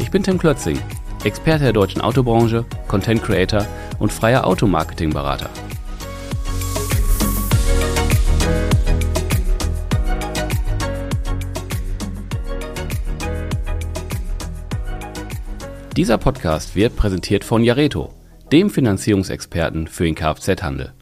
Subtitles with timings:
[0.00, 0.78] Ich bin Tim Klötzing,
[1.24, 3.66] Experte der deutschen Autobranche, Content Creator
[3.98, 5.50] und freier Automarketing-Berater.
[15.96, 18.14] Dieser Podcast wird präsentiert von Jareto,
[18.50, 20.94] dem Finanzierungsexperten für den Kfz-Handel.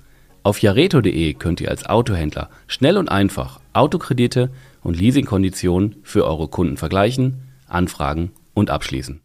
[0.42, 4.50] Auf jareto.de könnt ihr als Autohändler schnell und einfach Autokredite
[4.82, 9.20] und Leasingkonditionen für eure Kunden vergleichen, anfragen und abschließen.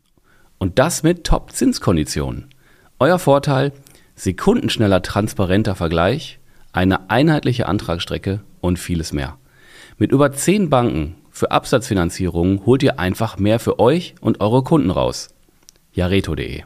[0.58, 2.50] Und das mit Top-Zinskonditionen.
[3.00, 3.74] Euer Vorteil:
[4.16, 6.40] sekundenschneller, transparenter Vergleich,
[6.72, 9.38] eine einheitliche Antragsstrecke und vieles mehr.
[9.98, 14.92] Mit über 10 Banken für Absatzfinanzierungen holt ihr einfach mehr für euch und eure Kunden
[14.92, 15.34] raus
[15.94, 16.64] jareto.de.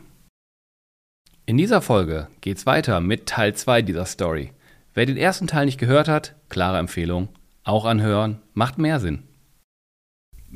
[1.45, 4.51] In dieser Folge geht's weiter mit Teil 2 dieser Story.
[4.93, 7.29] Wer den ersten Teil nicht gehört hat, klare Empfehlung,
[7.63, 9.23] auch anhören, macht mehr Sinn.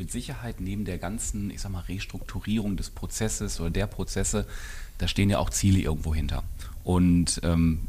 [0.01, 4.45] Mit Sicherheit neben der ganzen, ich sag mal, Restrukturierung des Prozesses oder der Prozesse,
[4.97, 6.43] da stehen ja auch Ziele irgendwo hinter.
[6.83, 7.79] Und ähm,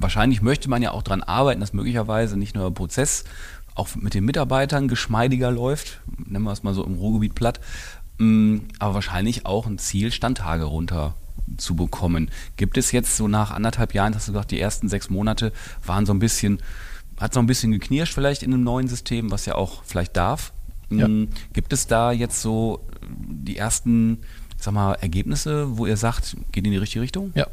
[0.00, 3.24] wahrscheinlich möchte man ja auch daran arbeiten, dass möglicherweise nicht nur der Prozess
[3.76, 7.60] auch mit den Mitarbeitern geschmeidiger läuft, nennen wir es mal so im Ruhrgebiet platt,
[8.20, 11.14] Mm, aber wahrscheinlich auch ein Ziel, Standtage runter
[11.56, 12.30] zu bekommen.
[12.58, 15.52] Gibt es jetzt so nach anderthalb Jahren, hast du gesagt, die ersten sechs Monate
[15.86, 16.58] waren so ein bisschen,
[17.18, 20.52] hat so ein bisschen geknirscht vielleicht in einem neuen System, was ja auch vielleicht darf.
[20.90, 21.08] Ja.
[21.52, 24.18] Gibt es da jetzt so die ersten
[24.62, 27.32] sag mal, Ergebnisse, wo ihr sagt, geht in die richtige Richtung?
[27.34, 27.46] Ja,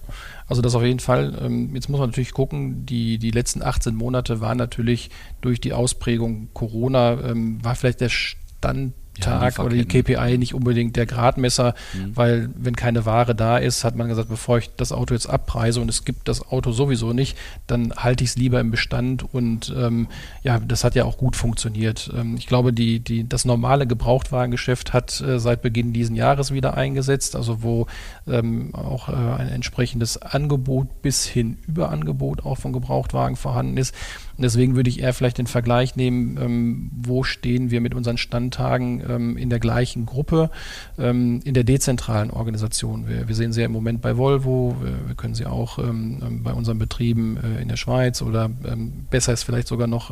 [0.48, 1.38] also das auf jeden Fall.
[1.42, 5.10] Ähm, jetzt muss man natürlich gucken, die, die letzten 18 Monate waren natürlich
[5.42, 10.96] durch die Ausprägung Corona, ähm, war vielleicht der Stand Tag oder die KPI nicht unbedingt
[10.96, 12.16] der Gradmesser, mhm.
[12.16, 15.82] weil wenn keine Ware da ist, hat man gesagt, bevor ich das Auto jetzt abpreise
[15.82, 19.74] und es gibt das Auto sowieso nicht, dann halte ich es lieber im Bestand und
[19.78, 20.08] ähm,
[20.44, 22.12] ja, das hat ja auch gut funktioniert.
[22.16, 26.76] Ähm, ich glaube, die, die, das normale Gebrauchtwagengeschäft hat äh, seit Beginn diesen Jahres wieder
[26.76, 27.88] eingesetzt, also wo
[28.28, 33.94] ähm, auch äh, ein entsprechendes Angebot bis hin Überangebot auch von Gebrauchtwagen vorhanden ist.
[34.38, 38.18] Und deswegen würde ich eher vielleicht den Vergleich nehmen, ähm, wo stehen wir mit unseren
[38.18, 40.52] Standtagen ähm, in der gleichen Gruppe,
[41.00, 43.08] ähm, in der dezentralen Organisation.
[43.08, 46.22] Wir, wir, sehen sie ja im Moment bei Volvo, wir, wir können sie auch ähm,
[46.24, 50.12] ähm, bei unseren Betrieben äh, in der Schweiz oder ähm, besser ist vielleicht sogar noch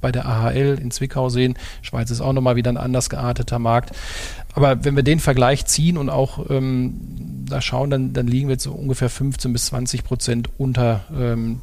[0.00, 1.54] bei der AHL in Zwickau sehen.
[1.82, 3.92] Schweiz ist auch nochmal wieder ein anders gearteter Markt.
[4.54, 8.72] Aber wenn wir den Vergleich ziehen und auch da schauen, dann, dann liegen wir so
[8.72, 11.04] ungefähr 15 bis 20 Prozent unter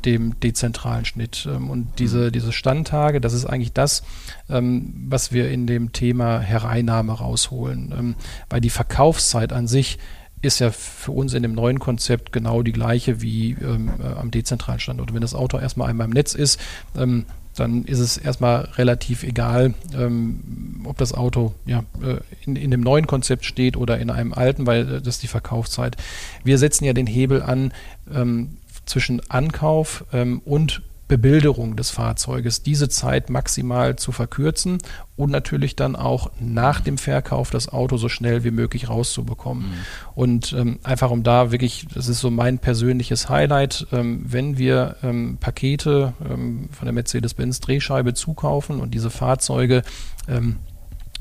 [0.05, 1.45] dem dezentralen Schnitt.
[1.45, 4.03] Und diese, diese Standtage, das ist eigentlich das,
[4.49, 7.93] ähm, was wir in dem Thema Hereinnahme rausholen.
[7.97, 8.15] Ähm,
[8.49, 9.99] weil die Verkaufszeit an sich
[10.41, 14.31] ist ja für uns in dem neuen Konzept genau die gleiche wie ähm, äh, am
[14.31, 15.13] dezentralen Standort.
[15.13, 16.59] Wenn das Auto erstmal einmal im Netz ist,
[16.95, 22.71] ähm, dann ist es erstmal relativ egal, ähm, ob das Auto ja, äh, in, in
[22.71, 25.97] dem neuen Konzept steht oder in einem alten, weil äh, das ist die Verkaufszeit.
[26.43, 27.73] Wir setzen ja den Hebel an
[28.13, 34.77] ähm, zwischen Ankauf ähm, und Bebilderung des Fahrzeuges, diese Zeit maximal zu verkürzen
[35.17, 39.65] und natürlich dann auch nach dem Verkauf das Auto so schnell wie möglich rauszubekommen.
[39.65, 39.73] Mhm.
[40.15, 44.97] Und ähm, einfach um da wirklich, das ist so mein persönliches Highlight, ähm, wenn wir
[45.01, 49.81] ähm, Pakete ähm, von der Mercedes-Benz Drehscheibe zukaufen und diese Fahrzeuge
[50.27, 50.57] ähm,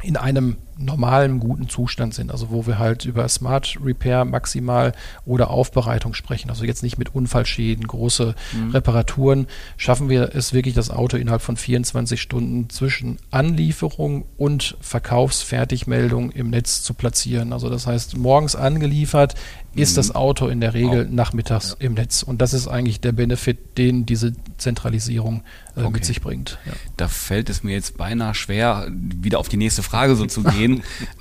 [0.03, 2.31] in einem normalen, guten Zustand sind.
[2.31, 4.93] Also wo wir halt über Smart Repair maximal
[5.27, 6.51] oder Aufbereitung sprechen.
[6.51, 8.71] Also jetzt nicht mit Unfallschäden, große mhm.
[8.71, 9.47] Reparaturen.
[9.77, 16.51] Schaffen wir es wirklich, das Auto innerhalb von 24 Stunden zwischen Anlieferung und Verkaufsfertigmeldung im
[16.51, 17.53] Netz zu platzieren.
[17.53, 19.35] Also das heißt, morgens angeliefert,
[19.75, 20.17] ist das mhm.
[20.17, 21.13] Auto in der Regel wow.
[21.13, 21.87] nachmittags ja.
[21.87, 22.23] im Netz.
[22.23, 25.43] Und das ist eigentlich der Benefit, den diese Zentralisierung
[25.77, 25.91] äh, okay.
[25.93, 26.59] mit sich bringt.
[26.67, 26.73] Ja.
[26.97, 30.68] Da fällt es mir jetzt beinahe schwer, wieder auf die nächste Frage so zu gehen.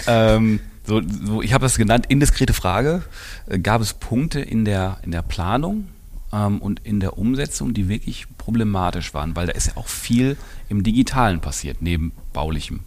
[0.07, 3.03] Ähm, so, so, ich habe das genannt, indiskrete Frage.
[3.47, 5.89] Äh, gab es Punkte in der, in der Planung
[6.31, 9.35] ähm, und in der Umsetzung, die wirklich problematisch waren?
[9.35, 10.37] Weil da ist ja auch viel
[10.69, 12.81] im Digitalen passiert, neben baulichem.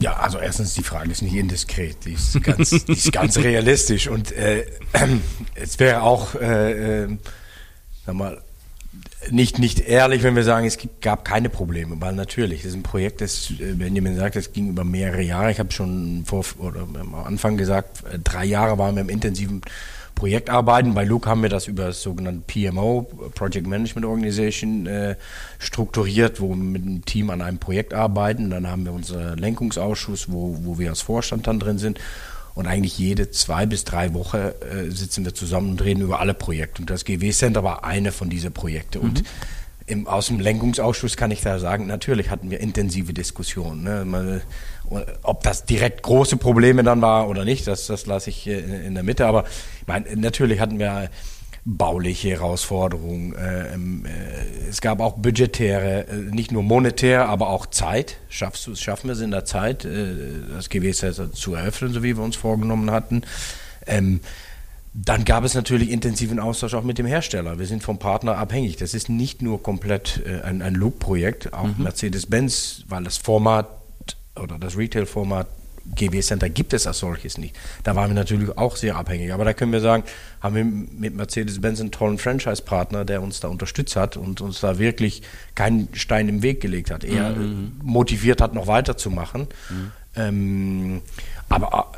[0.00, 4.06] Ja, also erstens, die Frage ist nicht indiskret, die ist ganz, die ist ganz realistisch
[4.06, 4.64] und äh,
[5.56, 7.18] es wäre auch, äh, äh,
[8.06, 8.40] sag mal,
[9.30, 12.82] nicht, nicht ehrlich, wenn wir sagen, es gab keine Probleme, weil natürlich, das ist ein
[12.82, 15.50] Projekt, das äh, Benjamin sagt, das ging über mehrere Jahre.
[15.50, 19.62] Ich habe schon vor, oder am Anfang gesagt, äh, drei Jahre waren wir im intensiven
[20.14, 20.94] Projektarbeiten.
[20.94, 25.16] Bei Luke haben wir das über das sogenannte PMO, Project Management Organization, äh,
[25.58, 28.50] strukturiert, wo wir mit einem Team an einem Projekt arbeiten.
[28.50, 32.00] Dann haben wir unseren Lenkungsausschuss, wo, wo wir als Vorstand dann drin sind.
[32.58, 36.34] Und eigentlich jede zwei bis drei Wochen äh, sitzen wir zusammen und reden über alle
[36.34, 36.82] Projekte.
[36.82, 38.98] Und das GW Center war eine von diesen Projekten.
[38.98, 39.04] Mhm.
[39.04, 39.22] Und
[39.86, 43.84] im, aus dem Lenkungsausschuss kann ich da sagen, natürlich hatten wir intensive Diskussionen.
[43.84, 44.42] Ne?
[45.22, 48.94] ob das direkt große Probleme dann war oder nicht, das, das lasse ich in, in
[48.94, 49.26] der Mitte.
[49.26, 49.44] Aber
[49.80, 51.10] ich meine, natürlich hatten wir
[51.70, 53.34] bauliche Herausforderungen.
[53.34, 58.16] Äh, ähm, äh, es gab auch budgetäre, äh, nicht nur monetär, aber auch Zeit.
[58.30, 62.24] Schaffst du, schaffen wir es in der Zeit, das Gewässer zu eröffnen, so wie wir
[62.24, 63.22] uns vorgenommen hatten.
[63.86, 64.20] Ähm,
[64.94, 67.58] dann gab es natürlich intensiven Austausch auch mit dem Hersteller.
[67.58, 68.76] Wir sind vom Partner abhängig.
[68.76, 71.84] Das ist nicht nur komplett ein, ein Loop-Projekt, auch mhm.
[71.84, 73.68] Mercedes-Benz, weil das Format
[74.36, 75.46] oder das Retail-Format
[75.94, 77.56] GW Center gibt es als solches nicht.
[77.82, 79.32] Da waren wir natürlich auch sehr abhängig.
[79.32, 80.04] Aber da können wir sagen,
[80.40, 84.78] haben wir mit Mercedes-Benz einen tollen Franchise-Partner, der uns da unterstützt hat und uns da
[84.78, 85.22] wirklich
[85.54, 87.04] keinen Stein im Weg gelegt hat.
[87.04, 87.72] Er mhm.
[87.82, 89.48] motiviert hat, noch weiterzumachen.
[89.70, 89.92] Mhm.
[90.16, 91.02] Ähm,
[91.48, 91.92] aber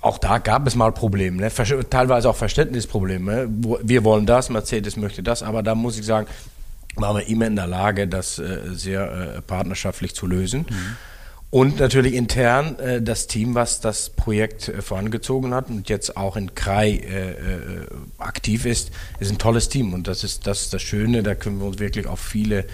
[0.00, 1.50] auch da gab es mal Probleme, ne?
[1.88, 3.48] teilweise auch Verständnisprobleme.
[3.82, 6.26] Wir wollen das, Mercedes möchte das, aber da muss ich sagen,
[6.96, 10.66] waren wir immer in der Lage, das äh, sehr äh, partnerschaftlich zu lösen.
[10.68, 10.96] Mhm.
[11.50, 16.36] Und natürlich intern äh, das Team, was das Projekt äh, vorangezogen hat und jetzt auch
[16.36, 17.86] in Krai äh, äh,
[18.18, 19.92] aktiv ist, ist ein tolles Team.
[19.92, 22.66] Und das ist das, ist das Schöne, da können wir uns wirklich auf viele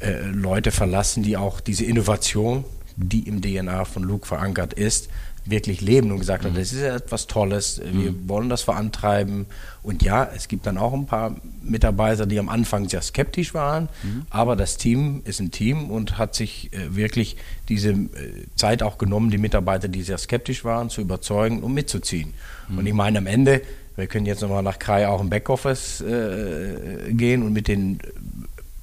[0.00, 2.64] äh, Leute verlassen, die auch diese Innovation,
[2.96, 5.08] die im DNA von Luke verankert ist,
[5.50, 6.56] wirklich leben und gesagt hat, mhm.
[6.56, 8.28] das ist etwas Tolles, wir mhm.
[8.28, 9.46] wollen das vorantreiben.
[9.82, 13.88] Und ja, es gibt dann auch ein paar Mitarbeiter, die am Anfang sehr skeptisch waren,
[14.02, 14.26] mhm.
[14.30, 17.36] aber das Team ist ein Team und hat sich äh, wirklich
[17.68, 18.06] diese äh,
[18.56, 22.34] Zeit auch genommen, die Mitarbeiter, die sehr skeptisch waren, zu überzeugen und mitzuziehen.
[22.68, 22.78] Mhm.
[22.78, 23.62] Und ich meine, am Ende,
[23.96, 28.00] wir können jetzt nochmal nach Krai auch im Backoffice äh, gehen und mit den,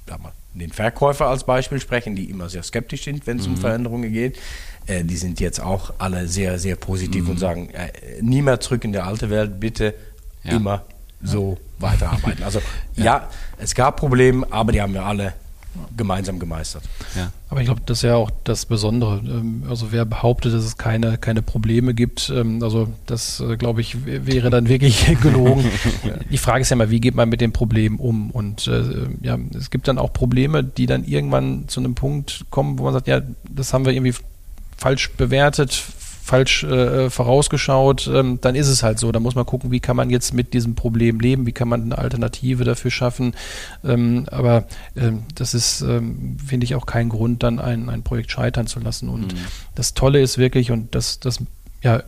[0.07, 0.13] äh,
[0.53, 3.57] den Verkäufer als Beispiel sprechen, die immer sehr skeptisch sind, wenn es um mhm.
[3.57, 4.37] Veränderungen geht.
[4.87, 7.29] Äh, die sind jetzt auch alle sehr, sehr positiv mhm.
[7.31, 7.89] und sagen, äh,
[8.21, 9.93] nie mehr zurück in die alte Welt, bitte
[10.43, 10.53] ja.
[10.53, 10.83] immer
[11.21, 11.91] so ja.
[11.91, 12.43] weiterarbeiten.
[12.43, 12.59] Also
[12.95, 13.03] ja.
[13.03, 13.29] ja.
[13.57, 15.33] es gab Probleme, aber die haben wir alle
[15.95, 16.83] gemeinsam gemeistert.
[17.15, 17.31] Ja.
[17.49, 19.19] Aber ich glaube, das ist ja auch das Besondere.
[19.19, 23.81] Ähm, also wer behauptet, dass es keine, keine Probleme gibt, ähm, also das, äh, glaube
[23.81, 25.65] ich, wäre dann wirklich gelogen.
[26.31, 28.31] Die Frage ist ja mal, wie geht man mit dem Problem um?
[28.31, 32.79] Und äh, ja, es gibt dann auch Probleme, die dann irgendwann zu einem Punkt kommen,
[32.79, 34.15] wo man sagt, ja, das haben wir irgendwie
[34.77, 35.83] falsch bewertet,
[36.27, 39.11] falsch äh, vorausgeschaut, ähm, dann ist es halt so.
[39.11, 41.83] Da muss man gucken, wie kann man jetzt mit diesem Problem leben, wie kann man
[41.83, 43.33] eine Alternative dafür schaffen.
[43.83, 44.65] Ähm, aber
[44.95, 48.79] ähm, das ist, ähm, finde ich, auch kein Grund, dann ein, ein Projekt scheitern zu
[48.79, 49.07] lassen.
[49.09, 49.37] Und mhm.
[49.75, 51.39] das Tolle ist wirklich, und das, das
[51.81, 52.03] ja,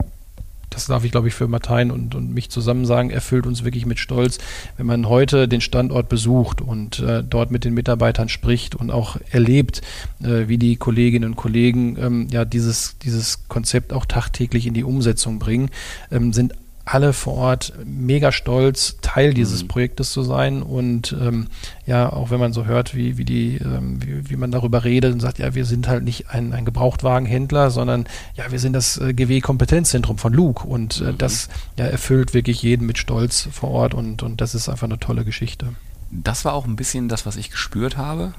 [0.69, 3.86] das darf ich, glaube ich, für Martin und, und mich zusammen sagen, erfüllt uns wirklich
[3.86, 4.38] mit Stolz,
[4.77, 9.18] wenn man heute den Standort besucht und äh, dort mit den Mitarbeitern spricht und auch
[9.31, 9.81] erlebt,
[10.21, 14.83] äh, wie die Kolleginnen und Kollegen ähm, ja dieses, dieses Konzept auch tagtäglich in die
[14.83, 15.69] Umsetzung bringen,
[16.12, 16.54] ähm, sind
[16.91, 19.68] alle vor Ort mega stolz, Teil dieses mhm.
[19.68, 20.63] Projektes zu sein.
[20.63, 21.47] Und ähm,
[21.86, 25.13] ja, auch wenn man so hört, wie, wie, die, ähm, wie, wie man darüber redet
[25.13, 28.98] und sagt, ja, wir sind halt nicht ein, ein Gebrauchtwagenhändler, sondern ja, wir sind das
[28.98, 30.67] äh, GW-Kompetenzzentrum von Luke.
[30.67, 31.17] Und äh, mhm.
[31.19, 35.00] das ja, erfüllt wirklich jeden mit Stolz vor Ort und, und das ist einfach eine
[35.00, 35.67] tolle Geschichte.
[36.10, 38.34] Das war auch ein bisschen das, was ich gespürt habe.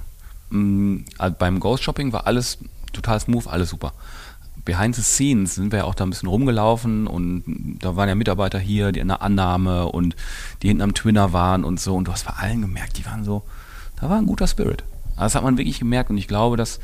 [0.51, 1.05] Mhm,
[1.39, 2.59] beim Ghost Shopping war alles
[2.93, 3.93] total smooth, alles super
[4.71, 7.43] behind the scenes sind wir ja auch da ein bisschen rumgelaufen und
[7.81, 10.15] da waren ja Mitarbeiter hier, die in der Annahme und
[10.63, 13.25] die hinten am Twinner waren und so und du hast bei allen gemerkt, die waren
[13.25, 13.43] so,
[14.01, 14.85] da war ein guter Spirit.
[15.17, 16.79] Also das hat man wirklich gemerkt und ich glaube, dass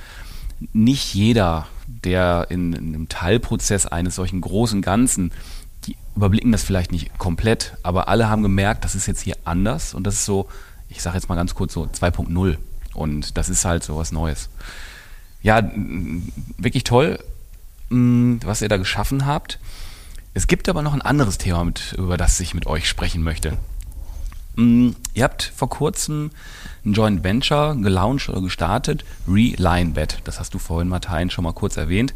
[0.72, 5.30] nicht jeder, der in, in einem Teilprozess eines solchen großen Ganzen,
[5.84, 9.94] die überblicken das vielleicht nicht komplett, aber alle haben gemerkt, das ist jetzt hier anders
[9.94, 10.48] und das ist so,
[10.88, 12.56] ich sage jetzt mal ganz kurz so 2.0
[12.94, 14.48] und das ist halt so was Neues.
[15.40, 15.62] Ja,
[16.58, 17.20] wirklich toll
[17.90, 19.58] was ihr da geschaffen habt.
[20.34, 23.56] Es gibt aber noch ein anderes Thema, mit, über das ich mit euch sprechen möchte.
[24.56, 26.30] Mm, ihr habt vor kurzem
[26.84, 30.18] ein Joint Venture gelauncht oder gestartet, ReLineBet.
[30.24, 32.14] Das hast du vorhin, Martin, schon mal kurz erwähnt.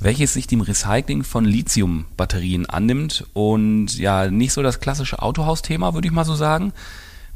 [0.00, 6.06] Welches sich dem Recycling von Lithium-Batterien annimmt und ja, nicht so das klassische Autohaus-Thema, würde
[6.06, 6.72] ich mal so sagen.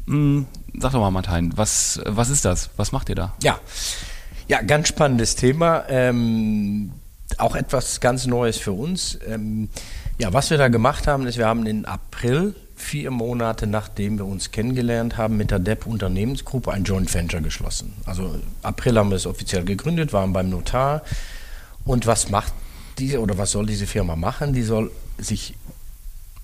[0.06, 0.42] Mm,
[0.78, 2.70] sag doch mal, Martin, was, was ist das?
[2.76, 3.34] Was macht ihr da?
[3.42, 3.58] Ja,
[4.48, 5.84] ja, ganz spannendes Thema.
[5.88, 6.92] Ähm,
[7.40, 9.18] auch etwas ganz Neues für uns.
[9.26, 9.68] Ähm,
[10.18, 14.26] ja, was wir da gemacht haben, ist, wir haben im April vier Monate nachdem wir
[14.26, 17.92] uns kennengelernt haben, mit der DEP Unternehmensgruppe ein Joint Venture geschlossen.
[18.04, 21.02] Also April haben wir es offiziell gegründet, waren beim Notar.
[21.84, 22.52] Und was macht
[22.98, 24.52] diese oder was soll diese Firma machen?
[24.52, 25.54] Die soll sich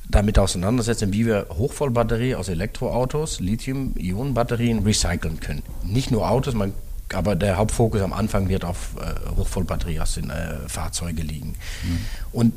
[0.08, 5.62] damit auseinandersetzen, wie wir Hochvollbatterie aus Elektroautos, Lithium-Ionen-Batterien recyceln können.
[5.84, 6.72] Nicht nur Autos, man,
[7.14, 11.54] aber der Hauptfokus am Anfang wird auf äh, Hochvollbatterie aus den äh, Fahrzeugen liegen.
[11.82, 11.98] Mhm.
[12.32, 12.52] Und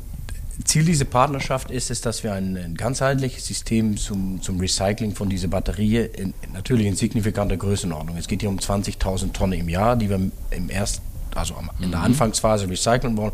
[0.64, 5.28] Ziel dieser Partnerschaft ist es, dass wir ein, ein ganzheitliches System zum, zum Recycling von
[5.28, 8.16] dieser Batterie, in, natürlich in signifikanter Größenordnung.
[8.16, 11.02] Es geht hier um 20.000 Tonnen im Jahr, die wir im ersten,
[11.34, 12.06] also in der mhm.
[12.06, 13.32] Anfangsphase recyceln wollen,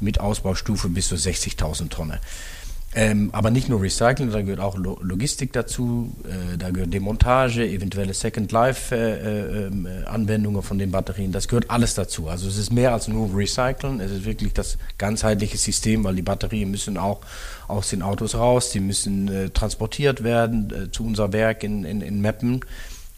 [0.00, 2.18] mit Ausbaustufe bis zu 60.000 Tonnen.
[2.94, 8.12] Ähm, aber nicht nur Recycling, da gehört auch Logistik dazu, äh, da gehört Demontage, eventuelle
[8.12, 12.28] Second Life-Anwendungen äh, äh, von den Batterien, das gehört alles dazu.
[12.28, 16.22] Also es ist mehr als nur Recyceln, es ist wirklich das ganzheitliche System, weil die
[16.22, 17.20] Batterien müssen auch
[17.66, 22.02] aus den Autos raus, die müssen äh, transportiert werden äh, zu unser Werk in, in,
[22.02, 22.60] in Meppen.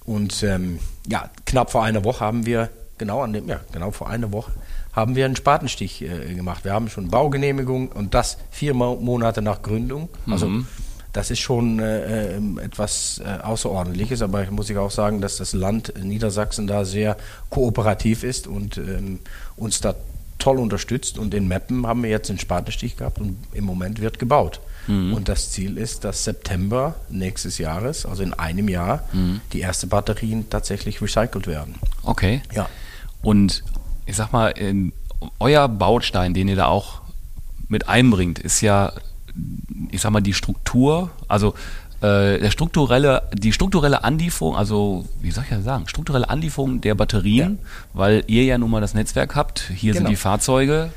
[0.04, 0.78] Und ähm,
[1.08, 4.52] ja, knapp vor einer Woche haben wir, genau an dem, ja, genau vor einer Woche,
[4.94, 6.64] haben wir einen Spatenstich äh, gemacht.
[6.64, 10.08] Wir haben schon Baugenehmigung und das vier Monate nach Gründung.
[10.26, 10.66] Also mhm.
[11.12, 15.38] das ist schon äh, ähm, etwas äh, Außerordentliches, aber ich muss ich auch sagen, dass
[15.38, 17.16] das Land Niedersachsen da sehr
[17.50, 19.18] kooperativ ist und ähm,
[19.56, 19.94] uns da
[20.38, 21.18] toll unterstützt.
[21.18, 24.60] Und in Meppen haben wir jetzt einen Spatenstich gehabt und im Moment wird gebaut.
[24.86, 25.14] Mhm.
[25.14, 29.40] Und das Ziel ist, dass September nächstes Jahres, also in einem Jahr, mhm.
[29.52, 31.76] die ersten Batterien tatsächlich recycelt werden.
[32.02, 32.42] Okay.
[32.52, 32.68] Ja.
[33.22, 33.64] Und
[34.06, 34.54] ich sag mal,
[35.38, 37.00] euer Baustein, den ihr da auch
[37.68, 38.92] mit einbringt, ist ja,
[39.90, 41.54] ich sag mal, die Struktur, also
[42.00, 46.94] äh, der strukturelle, die strukturelle Anlieferung, also wie soll ich das sagen, strukturelle Anlieferung der
[46.94, 47.68] Batterien, ja.
[47.94, 50.04] weil ihr ja nun mal das Netzwerk habt, hier genau.
[50.04, 50.90] sind die Fahrzeuge,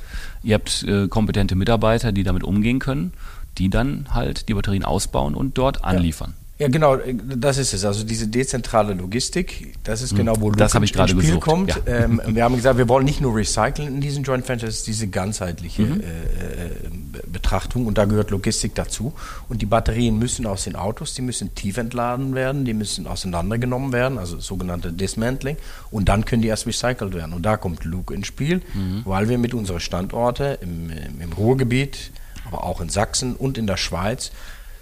[0.44, 3.14] ihr habt äh, kompetente Mitarbeiter, die damit umgehen können,
[3.58, 6.34] die dann halt die Batterien ausbauen und dort anliefern.
[6.36, 6.47] Ja.
[6.60, 7.86] Ja, genau, das ist es.
[7.86, 11.42] Also diese dezentrale Logistik, das ist hm, genau, wo das ins Spiel gesucht.
[11.42, 11.82] kommt.
[11.86, 12.06] Ja.
[12.06, 15.08] Ähm, wir haben gesagt, wir wollen nicht nur recyceln in diesen Joint Ventures, ist diese
[15.08, 16.02] ganzheitliche mhm.
[16.02, 19.14] äh, Betrachtung und da gehört Logistik dazu.
[19.50, 23.94] Und die Batterien müssen aus den Autos, die müssen tief entladen werden, die müssen auseinandergenommen
[23.94, 25.58] werden, also sogenannte Dismantling,
[25.92, 27.34] und dann können die erst recycelt werden.
[27.34, 29.04] Und da kommt Luke ins Spiel, mhm.
[29.06, 30.90] weil wir mit unseren Standorten im,
[31.22, 32.12] im Ruhrgebiet,
[32.48, 34.32] aber auch in Sachsen und in der Schweiz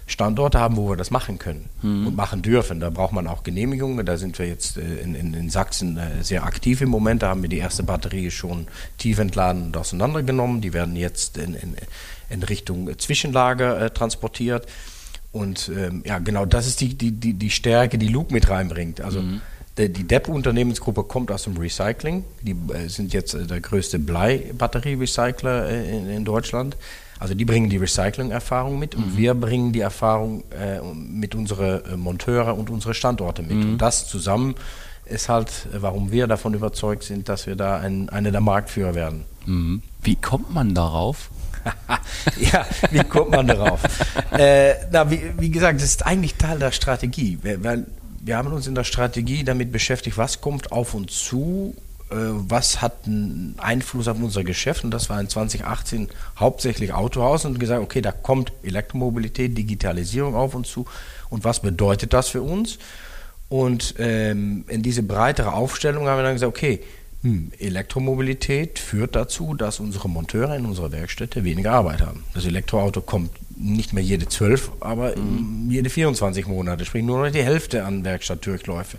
[0.08, 2.06] Standorte haben, wo wir das machen können mhm.
[2.06, 2.78] und machen dürfen.
[2.78, 4.06] Da braucht man auch Genehmigungen.
[4.06, 7.22] Da sind wir jetzt äh, in, in, in, Sachsen äh, sehr aktiv im Moment.
[7.22, 10.60] Da haben wir die erste Batterie schon tief entladen und auseinandergenommen.
[10.60, 11.56] Die werden jetzt in,
[12.30, 14.66] in Richtung Zwischenlager äh, transportiert.
[15.32, 19.00] Und ähm, ja, genau das ist die, die, die, die Stärke, die Luke mit reinbringt.
[19.00, 19.40] Also mhm.
[19.76, 22.24] die, die Depp-Unternehmensgruppe kommt aus dem Recycling.
[22.42, 26.76] Die äh, sind jetzt äh, der größte Blei-Batterie-Recycler äh, in, in Deutschland.
[27.18, 29.16] Also die bringen die Recycling-Erfahrung mit und mhm.
[29.16, 33.56] wir bringen die Erfahrung äh, mit unseren äh, Monteuren und unseren Standorte mit.
[33.56, 33.72] Mhm.
[33.72, 34.54] Und das zusammen
[35.06, 38.94] ist halt, äh, warum wir davon überzeugt sind, dass wir da ein, einer der Marktführer
[38.94, 39.24] werden.
[39.46, 39.82] Mhm.
[40.02, 41.30] Wie kommt man darauf?
[42.36, 43.80] ja, wie kommt man darauf?
[44.32, 47.38] äh, na, wie, wie, gesagt, das ist eigentlich Teil der Strategie.
[47.42, 47.86] Weil
[48.20, 51.74] wir haben uns in der Strategie damit beschäftigt, was kommt auf uns zu
[52.08, 56.08] was hat einen Einfluss auf unser Geschäft und das war in 2018
[56.38, 60.86] hauptsächlich Autohaus und gesagt, okay, da kommt Elektromobilität, Digitalisierung auf uns zu
[61.30, 62.78] und was bedeutet das für uns?
[63.48, 66.80] Und ähm, in diese breitere Aufstellung haben wir dann gesagt, okay,
[67.22, 72.24] hm, Elektromobilität führt dazu, dass unsere Monteure in unserer Werkstätte weniger Arbeit haben.
[72.34, 75.68] Das Elektroauto kommt nicht mehr jede zwölf, aber mhm.
[75.70, 78.98] jede 24 Monate, sprich nur noch die Hälfte an Werkstattdurchläufe.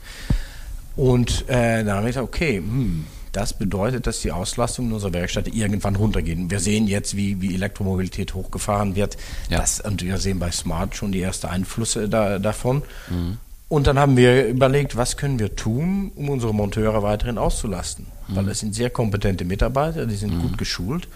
[0.98, 5.14] Und äh, dann haben wir gesagt, okay, hm, das bedeutet, dass die Auslastung in unserer
[5.14, 6.50] Werkstatt irgendwann runtergeht.
[6.50, 9.16] Wir sehen jetzt, wie, wie Elektromobilität hochgefahren wird.
[9.50, 9.60] Ja.
[9.60, 12.82] Das, und wir sehen bei Smart schon die ersten Einflüsse da, davon.
[13.10, 13.38] Mhm.
[13.70, 18.08] Und dann haben wir überlegt, was können wir tun, um unsere Monteure weiterhin auszulasten.
[18.28, 18.36] Mhm.
[18.36, 20.42] Weil das sind sehr kompetente Mitarbeiter, die sind mhm.
[20.42, 21.08] gut geschult.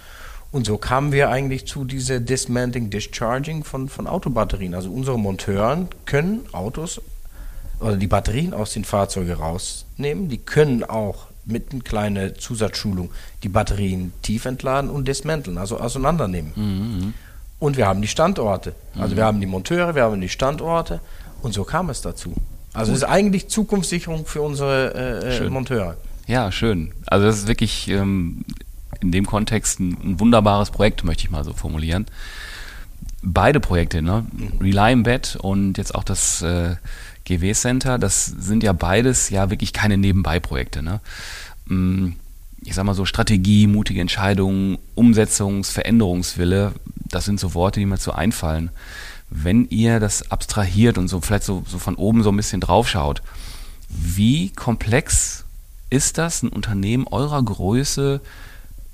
[0.51, 4.75] Und so kamen wir eigentlich zu dieser Dismantling, Discharging von, von Autobatterien.
[4.75, 7.01] Also unsere Monteuren können Autos
[7.81, 10.29] oder die Batterien aus den Fahrzeugen rausnehmen.
[10.29, 13.09] Die können auch mit einer kleinen Zusatzschulung
[13.43, 16.53] die Batterien tief entladen und dismanteln, also auseinandernehmen.
[16.55, 17.13] Mhm, mhm.
[17.59, 18.75] und wir haben die Standorte.
[18.95, 19.17] Also mhm.
[19.17, 21.01] wir haben die Monteure, wir haben die Standorte
[21.41, 22.35] und so kam es dazu.
[22.73, 25.97] Also es ist eigentlich Zukunftssicherung für unsere äh, äh Monteure.
[26.27, 26.93] Ja, schön.
[27.07, 28.45] Also das ist wirklich ähm,
[29.01, 32.05] in dem Kontext ein, ein, wunderbares Projekt, möchte ich mal so formulieren.
[33.23, 34.25] Beide Projekte, ne?
[34.31, 34.59] Mhm.
[34.61, 36.75] Rely im Bett und jetzt auch das äh,
[37.31, 40.83] GW Center, das sind ja beides ja wirklich keine Nebenbei-Projekte.
[40.83, 40.99] Ne?
[41.65, 42.13] Mm,
[42.63, 47.97] ich sag mal so, Strategie, mutige Entscheidungen, Umsetzungs-, Veränderungswille, das sind so Worte, die mir
[47.97, 48.69] zu einfallen.
[49.29, 53.21] Wenn ihr das abstrahiert und so vielleicht so, so von oben so ein bisschen draufschaut,
[53.89, 55.45] wie komplex
[55.89, 58.21] ist das, ein Unternehmen eurer Größe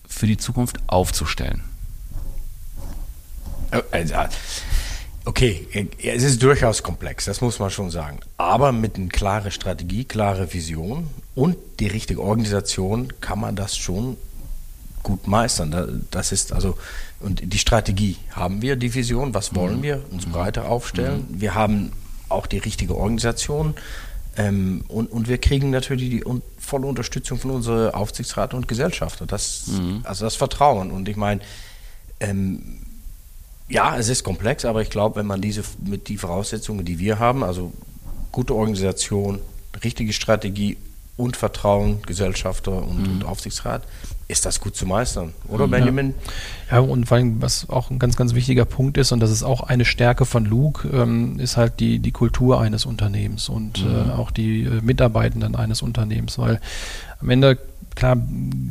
[0.07, 1.63] für die Zukunft aufzustellen?
[3.91, 4.15] Also,
[5.27, 5.67] okay,
[6.01, 8.19] es ist durchaus komplex, das muss man schon sagen.
[8.37, 14.17] Aber mit einer klaren Strategie, klare Vision und die richtige Organisation kann man das schon
[15.03, 16.05] gut meistern.
[16.11, 16.77] Das ist also,
[17.19, 19.83] und die Strategie haben wir, die Vision, was wollen mhm.
[19.83, 21.25] wir, uns breiter aufstellen.
[21.29, 21.41] Mhm.
[21.41, 21.91] Wir haben
[22.29, 23.75] auch die richtige Organisation
[24.37, 29.25] ähm, und, und wir kriegen natürlich die un volle Unterstützung von unserem Aufsichtsrat und Gesellschafter.
[29.25, 30.01] Das, mhm.
[30.03, 30.91] Also das Vertrauen.
[30.91, 31.41] Und ich meine,
[32.19, 32.79] ähm,
[33.69, 37.19] ja, es ist komplex, aber ich glaube, wenn man diese mit die Voraussetzungen, die wir
[37.19, 37.73] haben, also
[38.31, 39.39] gute Organisation,
[39.83, 40.77] richtige Strategie
[41.17, 43.11] und Vertrauen, Gesellschafter und, mhm.
[43.11, 43.83] und Aufsichtsrat,
[44.27, 45.71] ist das gut zu meistern, oder mhm.
[45.71, 46.13] Benjamin?
[46.69, 49.43] Ja, und vor allem, was auch ein ganz, ganz wichtiger Punkt ist, und das ist
[49.43, 54.09] auch eine Stärke von Luke, ähm, ist halt die, die Kultur eines Unternehmens und mhm.
[54.09, 56.59] äh, auch die äh, Mitarbeitenden eines Unternehmens, weil
[57.21, 57.57] am Ende
[57.97, 58.15] Klar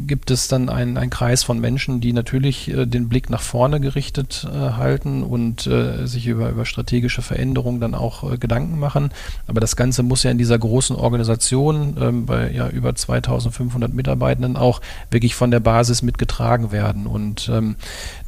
[0.07, 3.81] gibt es dann einen, einen Kreis von Menschen, die natürlich äh, den Blick nach vorne
[3.81, 9.11] gerichtet äh, halten und äh, sich über, über strategische Veränderungen dann auch äh, Gedanken machen.
[9.49, 14.57] Aber das Ganze muss ja in dieser großen Organisation ähm, bei ja, über 2500 Mitarbeitenden
[14.57, 17.07] auch wirklich von der Basis mitgetragen werden.
[17.07, 17.76] Und ähm,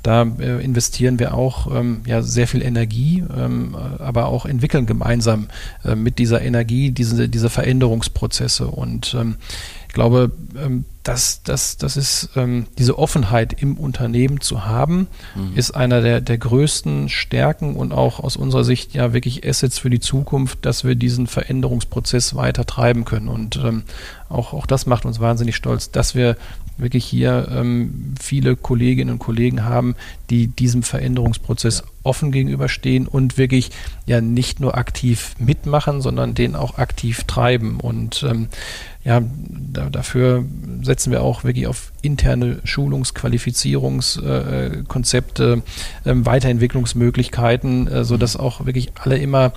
[0.02, 5.48] da äh, investieren wir auch ähm, ja, sehr viel Energie, ähm, aber auch entwickeln gemeinsam
[5.84, 8.68] äh, mit dieser Energie diese, diese Veränderungsprozesse.
[8.68, 9.36] Und ähm,
[9.88, 15.56] ich glaube, ähm, das, das, das ist ähm, diese Offenheit im Unternehmen zu haben, mhm.
[15.56, 19.88] ist einer der, der größten Stärken und auch aus unserer Sicht ja wirklich Assets für
[19.88, 23.28] die Zukunft, dass wir diesen Veränderungsprozess weiter treiben können.
[23.28, 23.84] Und ähm,
[24.28, 26.36] auch, auch das macht uns wahnsinnig stolz, dass wir
[26.78, 29.96] wirklich hier ähm, viele Kolleginnen und Kollegen haben,
[30.30, 31.84] die diesem Veränderungsprozess ja.
[32.04, 33.70] offen gegenüberstehen und wirklich
[34.06, 37.80] ja nicht nur aktiv mitmachen, sondern den auch aktiv treiben.
[37.80, 38.48] Und ähm,
[39.08, 39.22] ja,
[39.72, 40.44] da, dafür
[40.82, 45.62] setzen wir auch wirklich auf interne Schulungs-, Qualifizierungskonzepte,
[46.04, 49.54] äh, äh, Weiterentwicklungsmöglichkeiten, äh, sodass auch wirklich alle immer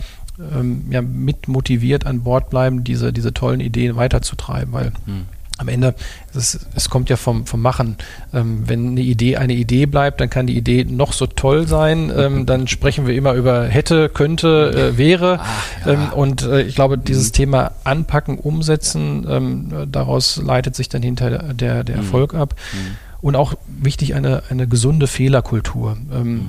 [0.56, 5.26] ähm, ja, mit motiviert an Bord bleiben, diese, diese tollen Ideen weiterzutreiben, weil hm
[5.62, 5.93] am Ende,
[6.36, 7.97] es, es kommt ja vom, vom Machen.
[8.34, 12.12] Ähm, wenn eine Idee eine Idee bleibt, dann kann die Idee noch so toll sein.
[12.15, 15.39] Ähm, dann sprechen wir immer über hätte, könnte, äh, wäre.
[15.41, 15.93] Ach, ja.
[15.93, 17.34] ähm, und äh, ich glaube, dieses mhm.
[17.34, 22.02] Thema anpacken, umsetzen, ähm, daraus leitet sich dann hinter der, der mhm.
[22.02, 22.56] Erfolg ab.
[22.74, 22.97] Mhm.
[23.22, 25.98] Und auch wichtig eine, eine gesunde Fehlerkultur.
[26.12, 26.42] Ähm, mhm.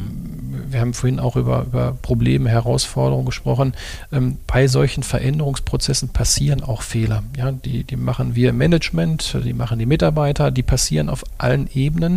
[0.71, 3.75] Wir haben vorhin auch über, über Probleme, Herausforderungen gesprochen.
[4.11, 7.23] Ähm, bei solchen Veränderungsprozessen passieren auch Fehler.
[7.37, 11.69] Ja, die, die machen wir im Management, die machen die Mitarbeiter, die passieren auf allen
[11.75, 12.15] Ebenen.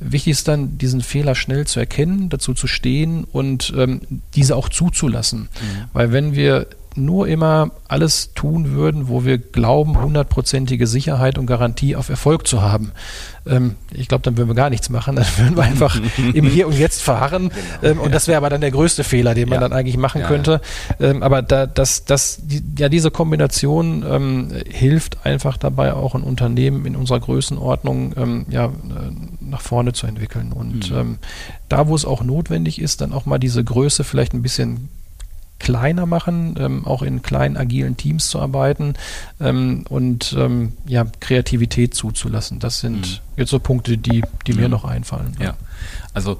[0.00, 0.12] Mhm.
[0.12, 4.00] Wichtig ist dann, diesen Fehler schnell zu erkennen, dazu zu stehen und ähm,
[4.34, 5.42] diese auch zuzulassen.
[5.42, 5.84] Mhm.
[5.92, 11.96] Weil wenn wir nur immer alles tun würden, wo wir glauben, hundertprozentige Sicherheit und Garantie
[11.96, 12.92] auf Erfolg zu haben.
[13.46, 15.16] Ähm, ich glaube, dann würden wir gar nichts machen.
[15.22, 16.00] Dann würden wir einfach
[16.32, 17.50] im Hier und Jetzt verharren.
[17.80, 17.92] Genau.
[17.94, 19.68] Ähm, und das wäre aber dann der größte Fehler, den man ja.
[19.68, 20.60] dann eigentlich machen ja, könnte.
[21.00, 26.22] Ähm, aber da, das, das, die, ja, diese Kombination ähm, hilft einfach dabei, auch ein
[26.22, 28.70] Unternehmen in unserer Größenordnung ähm, ja, äh,
[29.40, 30.52] nach vorne zu entwickeln.
[30.52, 30.96] Und mhm.
[30.96, 31.18] Ähm,
[31.68, 34.88] da, wo es auch notwendig ist, dann auch mal diese Größe vielleicht ein bisschen
[35.62, 38.94] kleiner machen, ähm, auch in kleinen agilen Teams zu arbeiten
[39.40, 42.58] ähm, und ähm, ja, Kreativität zuzulassen.
[42.58, 43.18] Das sind mhm.
[43.36, 44.60] jetzt so Punkte, die, die mhm.
[44.60, 45.36] mir noch einfallen.
[45.40, 45.54] Ja,
[46.12, 46.38] also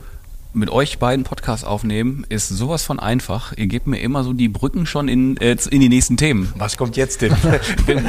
[0.54, 3.52] mit euch beiden Podcasts aufnehmen ist sowas von einfach.
[3.56, 6.52] Ihr gebt mir immer so die Brücken schon in, äh, in die nächsten Themen.
[6.56, 7.32] Was kommt jetzt denn?
[7.86, 8.02] wir,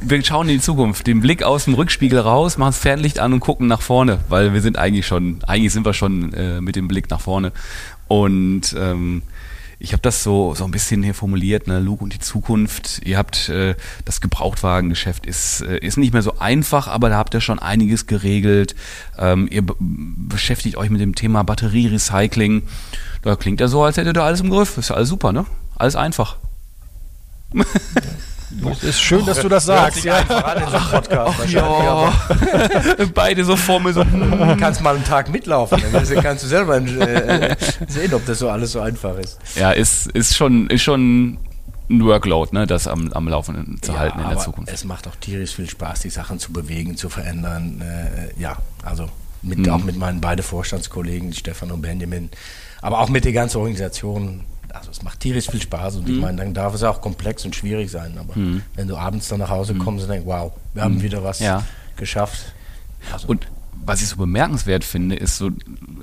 [0.00, 3.34] wir, schauen in die Zukunft, den Blick aus dem Rückspiegel raus, machen das Fernlicht an
[3.34, 6.76] und gucken nach vorne, weil wir sind eigentlich schon, eigentlich sind wir schon äh, mit
[6.76, 7.52] dem Blick nach vorne.
[8.08, 9.22] Und ähm,
[9.78, 13.00] ich habe das so, so ein bisschen hier formuliert, ne, Luke und die Zukunft.
[13.04, 17.34] Ihr habt äh, das Gebrauchtwagengeschäft ist, äh, ist nicht mehr so einfach, aber da habt
[17.34, 18.74] ihr schon einiges geregelt.
[19.18, 22.62] Ähm, ihr beschäftigt euch mit dem Thema Batterierecycling.
[23.22, 24.78] Da klingt ja so, als hättet ihr alles im Griff.
[24.78, 25.46] Ist ja alles super, ne?
[25.76, 26.36] Alles einfach.
[27.54, 27.66] Es
[28.82, 30.04] ist schön, dass du das sagst.
[30.04, 30.18] Ja.
[30.18, 32.12] An in so Podcast Ach, ja.
[33.14, 34.04] Beide so vor mir so.
[34.04, 37.56] Du kannst mal einen Tag mitlaufen, dann kannst du selber äh,
[37.88, 39.38] sehen, ob das so alles so einfach ist.
[39.56, 41.38] Ja, ist, ist schon, ist schon
[41.90, 44.72] ein Workload, ne, das am, am Laufen zu ja, halten in der Zukunft.
[44.72, 47.82] Es macht auch tierisch viel Spaß, die Sachen zu bewegen, zu verändern.
[47.82, 49.08] Äh, ja, also
[49.42, 49.70] mit, mhm.
[49.70, 52.30] auch mit meinen beiden Vorstandskollegen, Stefan und Benjamin,
[52.80, 56.14] aber auch mit der ganzen Organisation also es macht tierisch viel Spaß und mhm.
[56.14, 58.62] ich meine, dann darf es auch komplex und schwierig sein, aber mhm.
[58.74, 59.78] wenn du abends dann nach Hause mhm.
[59.78, 61.02] kommst und denkst, wow, wir haben mhm.
[61.02, 61.64] wieder was ja.
[61.96, 62.52] geschafft.
[63.12, 63.28] Also.
[63.28, 63.46] Und
[63.86, 65.50] was ich so bemerkenswert finde, ist so,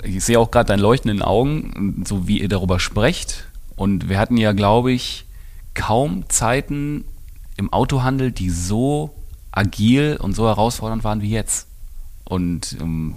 [0.04, 3.46] ich sehe auch gerade dein Leuchten in den Augen, so wie ihr darüber sprecht.
[3.76, 5.26] Und wir hatten ja, glaube ich,
[5.74, 7.06] kaum Zeiten
[7.58, 9.16] im Autohandel, die so
[9.52, 11.68] agil und so herausfordernd waren wie jetzt.
[12.24, 13.16] Und ähm,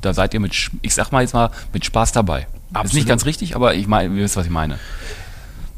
[0.00, 2.46] da seid ihr mit, ich sag mal jetzt mal, mit Spaß dabei.
[2.74, 2.86] Absolut.
[2.86, 4.78] Ist nicht ganz richtig, aber ich meine, ihr wisst, was ich meine.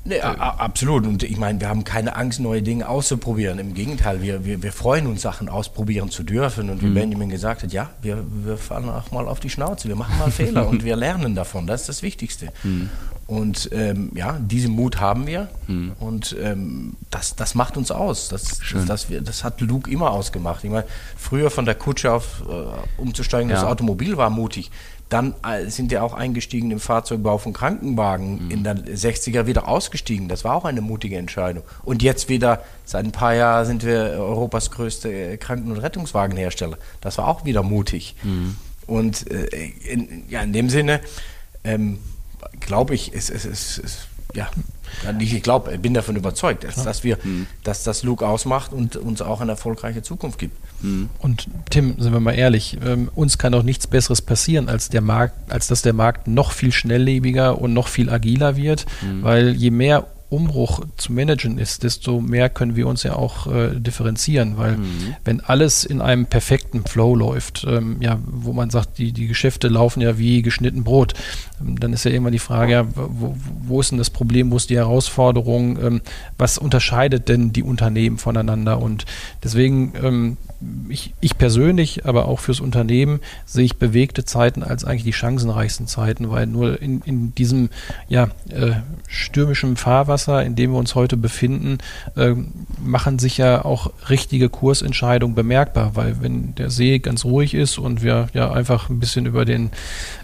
[0.09, 1.05] Nee, absolut.
[1.05, 3.59] Und ich meine, wir haben keine Angst, neue Dinge auszuprobieren.
[3.59, 6.71] Im Gegenteil, wir, wir, wir freuen uns, Sachen ausprobieren zu dürfen.
[6.71, 6.95] Und wie mhm.
[6.95, 10.31] Benjamin gesagt hat, ja, wir, wir fallen auch mal auf die Schnauze, wir machen mal
[10.31, 11.67] Fehler und wir lernen davon.
[11.67, 12.53] Das ist das Wichtigste.
[12.63, 12.91] Mhm.
[13.27, 15.95] Und ähm, ja, diesen Mut haben wir mhm.
[15.99, 18.29] und ähm, das, das macht uns aus.
[18.29, 20.63] Das, das, das, wir, das, hat Luke immer ausgemacht.
[20.63, 23.57] Ich meine, früher von der Kutsche auf äh, umzusteigen, ja.
[23.57, 24.71] das Automobil war mutig.
[25.09, 28.51] Dann äh, sind wir auch eingestiegen im Fahrzeugbau von Krankenwagen, mhm.
[28.51, 30.29] in der 60er wieder ausgestiegen.
[30.29, 31.63] Das war auch eine mutige Entscheidung.
[31.85, 36.79] Und jetzt wieder, seit ein paar Jahren sind wir Europas größte äh, Kranken- und Rettungswagenhersteller.
[37.01, 38.17] Das war auch wieder mutig.
[38.25, 38.57] Mhm.
[38.87, 39.47] Und äh,
[39.85, 41.01] in, ja, in dem Sinne,
[41.63, 41.99] ähm,
[42.61, 44.49] glaube ich, ist es ist, ist, ja,
[45.19, 47.47] ich glaube, ich bin davon überzeugt, dass, dass wir, mhm.
[47.65, 50.57] dass das Luke ausmacht und uns auch eine erfolgreiche Zukunft gibt.
[50.83, 51.11] Mhm.
[51.19, 55.01] Und Tim, sind wir mal ehrlich, ähm, uns kann doch nichts Besseres passieren, als der
[55.01, 59.23] Markt, als dass der Markt noch viel schnelllebiger und noch viel agiler wird, mhm.
[59.23, 63.79] weil je mehr Umbruch zu managen ist, desto mehr können wir uns ja auch äh,
[63.79, 65.15] differenzieren, weil mhm.
[65.25, 69.69] wenn alles in einem perfekten Flow läuft, ähm, ja, wo man sagt, die, die Geschäfte
[69.69, 71.15] laufen ja wie geschnitten Brot,
[71.61, 74.57] ähm, dann ist ja irgendwann die Frage, ja, wo, wo ist denn das Problem, wo
[74.57, 76.01] ist die Herausforderung, ähm,
[76.39, 79.05] was unterscheidet denn die Unternehmen voneinander und
[79.45, 80.37] deswegen ähm,
[80.89, 85.87] ich, ich persönlich, aber auch fürs Unternehmen sehe ich bewegte Zeiten als eigentlich die chancenreichsten
[85.87, 87.69] Zeiten, weil nur in, in diesem
[88.09, 88.73] ja, äh,
[89.07, 91.79] stürmischen Fahrwasser, in dem wir uns heute befinden,
[92.17, 92.35] äh,
[92.83, 98.03] machen sich ja auch richtige Kursentscheidungen bemerkbar, weil wenn der See ganz ruhig ist und
[98.03, 99.71] wir ja einfach ein bisschen über den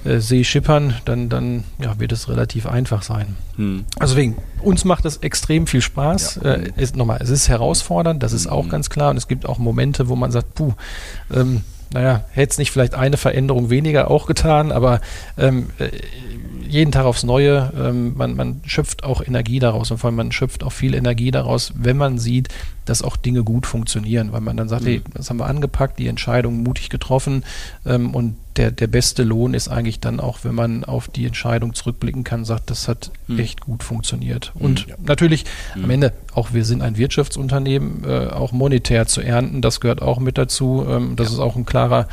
[0.05, 3.37] äh, See schippern, dann, dann ja, wird es relativ einfach sein.
[3.57, 3.85] Hm.
[3.98, 6.40] Also wegen uns macht es extrem viel Spaß.
[6.42, 6.52] Ja.
[6.55, 8.70] Äh, ist, nochmal, es ist herausfordernd, das ist auch hm.
[8.70, 9.11] ganz klar.
[9.11, 10.72] Und es gibt auch Momente, wo man sagt, puh,
[11.33, 15.00] ähm, naja, hätte es nicht vielleicht eine Veränderung weniger auch getan, aber
[15.37, 15.90] ähm, äh,
[16.72, 20.32] jeden Tag aufs Neue, ähm, man, man schöpft auch Energie daraus und vor allem man
[20.32, 22.48] schöpft auch viel Energie daraus, wenn man sieht,
[22.87, 24.87] dass auch Dinge gut funktionieren, weil man dann sagt, mhm.
[24.87, 27.44] hey, das haben wir angepackt, die Entscheidung mutig getroffen
[27.85, 31.74] ähm, und der, der beste Lohn ist eigentlich dann auch, wenn man auf die Entscheidung
[31.74, 33.38] zurückblicken kann, sagt, das hat mhm.
[33.38, 34.52] echt gut funktioniert.
[34.54, 34.64] Mhm.
[34.64, 34.96] Und ja.
[35.04, 35.90] natürlich am mhm.
[35.90, 40.38] Ende, auch wir sind ein Wirtschaftsunternehmen, äh, auch monetär zu ernten, das gehört auch mit
[40.38, 40.87] dazu.
[40.88, 41.35] Ähm, das ja.
[41.35, 42.08] ist auch ein klarer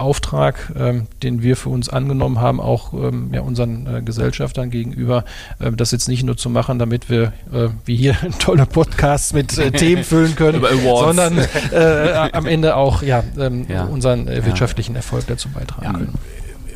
[0.00, 5.24] Auftrag, ähm, den wir für uns angenommen haben, auch ähm, ja, unseren äh, Gesellschaftern gegenüber,
[5.58, 9.56] äh, das jetzt nicht nur zu machen, damit wir äh, wie hier tolle Podcasts mit
[9.58, 11.38] äh, Themen füllen können, sondern
[11.72, 13.84] äh, am Ende auch ja, ähm, ja.
[13.84, 15.92] unseren äh, wirtschaftlichen Erfolg dazu beitragen ja.
[15.92, 16.18] können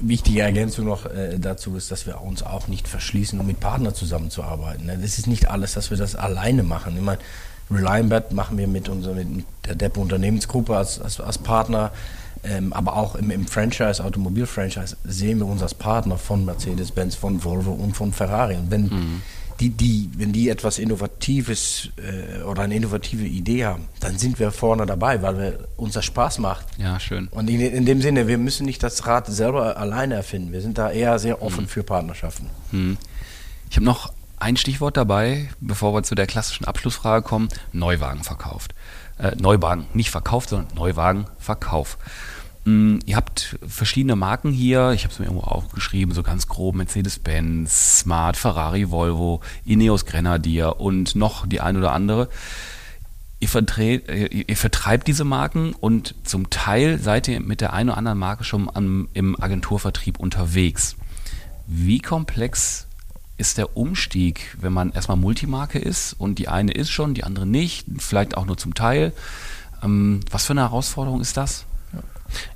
[0.07, 3.95] wichtige Ergänzung noch äh, dazu ist, dass wir uns auch nicht verschließen, um mit Partnern
[3.95, 4.85] zusammenzuarbeiten.
[4.85, 4.99] Ne?
[5.01, 6.95] Das ist nicht alles, dass wir das alleine machen.
[6.97, 7.21] Ich meine,
[7.71, 11.93] Reliant machen wir mit, unserer, mit der Depp Unternehmensgruppe als, als, als Partner.
[12.45, 17.43] Ähm, aber auch im, im Franchise, Automobil-Franchise, sehen wir uns als Partner von Mercedes-Benz, von
[17.43, 18.57] Volvo und von Ferrari.
[18.57, 19.23] Und wenn, mhm.
[19.61, 24.51] die, die, wenn die etwas Innovatives äh, oder eine innovative Idee haben, dann sind wir
[24.51, 26.67] vorne dabei, weil wir, uns das Spaß macht.
[26.77, 27.29] Ja, schön.
[27.29, 30.53] Und in, in dem Sinne, wir müssen nicht das Rad selber alleine erfinden.
[30.53, 31.69] Wir sind da eher sehr offen mhm.
[31.69, 32.51] für Partnerschaften.
[32.73, 32.99] Mhm.
[33.71, 38.75] Ich habe noch ein Stichwort dabei, bevor wir zu der klassischen Abschlussfrage kommen: Neuwagen verkauft.
[39.19, 41.99] Äh, Neuwagen, nicht verkauft, sondern Neuwagen Verkauf.
[41.99, 42.34] Mm,
[42.67, 44.93] ihr habt verschiedene Marken hier.
[44.93, 50.81] Ich habe es mir irgendwo aufgeschrieben, so ganz grob: Mercedes-Benz, Smart, Ferrari, Volvo, Ineos Grenadier
[50.81, 52.29] und noch die ein oder andere.
[53.41, 57.99] Ihr, vertret, ihr, vertreibt diese Marken und zum Teil seid ihr mit der einen oder
[57.99, 60.97] anderen Marke schon am, im Agenturvertrieb unterwegs.
[61.67, 62.87] Wie komplex
[63.37, 67.45] ist der Umstieg, wenn man erstmal Multimarke ist und die eine ist schon, die andere
[67.45, 69.13] nicht, vielleicht auch nur zum Teil?
[69.83, 71.67] Ähm, was für eine Herausforderung ist das?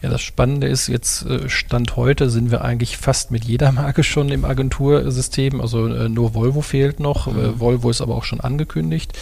[0.03, 4.05] Ja, das Spannende ist, jetzt äh, Stand heute sind wir eigentlich fast mit jeder Marke
[4.05, 5.61] schon im Agentursystem.
[5.61, 7.27] Also äh, nur Volvo fehlt noch.
[7.27, 7.39] Mhm.
[7.39, 9.13] Äh, Volvo ist aber auch schon angekündigt.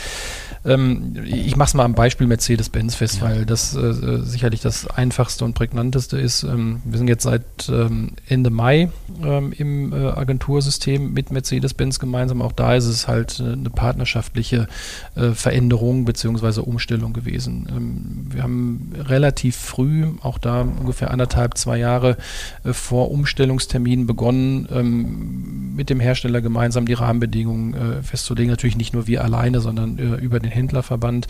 [0.66, 3.22] Ähm, ich mache es mal am Beispiel Mercedes-Benz fest, ja.
[3.22, 6.42] weil das äh, sicherlich das einfachste und prägnanteste ist.
[6.42, 8.90] Ähm, wir sind jetzt seit ähm, Ende Mai
[9.22, 12.42] ähm, im äh, Agentursystem mit Mercedes-Benz gemeinsam.
[12.42, 14.66] Auch da ist es halt äh, eine partnerschaftliche
[15.14, 17.68] äh, Veränderung beziehungsweise Umstellung gewesen.
[17.70, 22.16] Ähm, wir haben relativ früh, auch da ungefähr anderthalb, zwei Jahre
[22.64, 28.50] äh, vor Umstellungsterminen begonnen, ähm, mit dem Hersteller gemeinsam die Rahmenbedingungen äh, festzulegen.
[28.50, 31.26] Natürlich nicht nur wir alleine, sondern über den Händlerverband.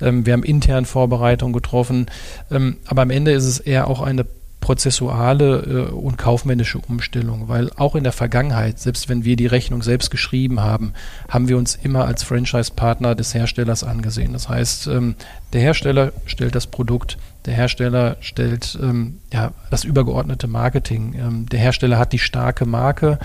[0.00, 2.06] Ähm, wir haben intern Vorbereitungen getroffen.
[2.50, 4.24] Ähm, aber am Ende ist es eher auch eine
[4.62, 9.82] prozessuale äh, und kaufmännische Umstellung, weil auch in der Vergangenheit, selbst wenn wir die Rechnung
[9.82, 10.94] selbst geschrieben haben,
[11.28, 14.32] haben wir uns immer als Franchise-Partner des Herstellers angesehen.
[14.32, 15.16] Das heißt, ähm,
[15.52, 21.14] der Hersteller stellt das Produkt, der Hersteller stellt ähm, ja, das übergeordnete Marketing.
[21.14, 23.18] Ähm, der Hersteller hat die starke Marke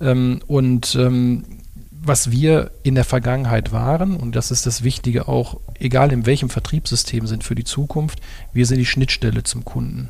[0.00, 1.44] ähm, und ähm,
[2.02, 6.48] was wir in der Vergangenheit waren, und das ist das Wichtige auch, egal in welchem
[6.48, 8.20] Vertriebssystem sind für die Zukunft,
[8.54, 10.08] wir sind die Schnittstelle zum Kunden.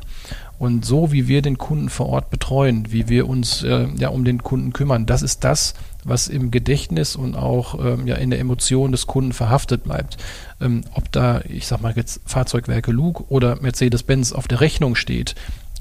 [0.57, 4.23] Und so wie wir den Kunden vor Ort betreuen, wie wir uns äh, ja um
[4.23, 8.39] den Kunden kümmern, das ist das, was im Gedächtnis und auch ähm, ja in der
[8.39, 10.17] Emotion des Kunden verhaftet bleibt.
[10.59, 15.35] Ähm, ob da, ich sag mal jetzt Fahrzeugwerke Luke oder Mercedes-Benz auf der Rechnung steht,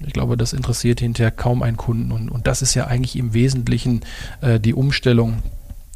[0.07, 2.11] ich glaube, das interessiert hinterher kaum einen Kunden.
[2.13, 4.01] Und, und das ist ja eigentlich im Wesentlichen
[4.41, 5.43] äh, die Umstellung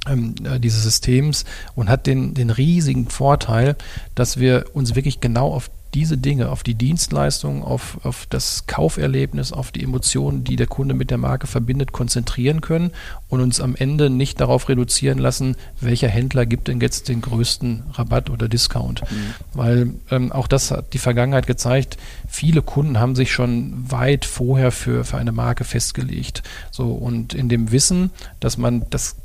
[0.06, 3.76] ähm, äh, dieses Systems und hat den, den riesigen Vorteil,
[4.14, 9.52] dass wir uns wirklich genau auf diese Dinge, auf die Dienstleistung, auf, auf das Kauferlebnis,
[9.52, 12.90] auf die Emotionen, die der Kunde mit der Marke verbindet, konzentrieren können
[13.28, 17.84] und uns am Ende nicht darauf reduzieren lassen, welcher Händler gibt denn jetzt den größten
[17.92, 19.02] Rabatt oder Discount.
[19.02, 19.34] Mhm.
[19.52, 21.96] Weil ähm, auch das hat die Vergangenheit gezeigt,
[22.28, 26.42] viele Kunden haben sich schon weit vorher für, für eine Marke festgelegt.
[26.72, 29.16] So, und in dem Wissen, dass man das